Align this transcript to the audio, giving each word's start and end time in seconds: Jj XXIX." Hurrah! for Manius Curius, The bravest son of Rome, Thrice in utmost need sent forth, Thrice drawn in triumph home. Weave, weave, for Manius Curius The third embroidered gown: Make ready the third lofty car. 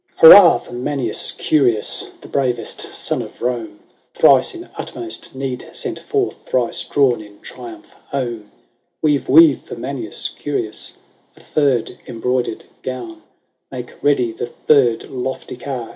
Jj 0.01 0.03
XXIX." 0.03 0.17
Hurrah! 0.21 0.57
for 0.57 0.71
Manius 0.73 1.31
Curius, 1.31 2.09
The 2.21 2.27
bravest 2.27 2.95
son 2.95 3.21
of 3.21 3.39
Rome, 3.39 3.81
Thrice 4.15 4.55
in 4.55 4.67
utmost 4.75 5.35
need 5.35 5.63
sent 5.73 5.99
forth, 5.99 6.37
Thrice 6.43 6.83
drawn 6.85 7.21
in 7.21 7.39
triumph 7.41 7.91
home. 8.07 8.49
Weave, 9.03 9.29
weave, 9.29 9.61
for 9.61 9.75
Manius 9.75 10.27
Curius 10.29 10.97
The 11.35 11.41
third 11.41 11.99
embroidered 12.07 12.63
gown: 12.81 13.21
Make 13.71 13.93
ready 14.01 14.31
the 14.31 14.47
third 14.47 15.03
lofty 15.11 15.55
car. 15.55 15.89